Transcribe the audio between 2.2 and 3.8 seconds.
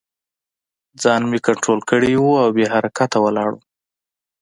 او بې حرکته ولاړ وم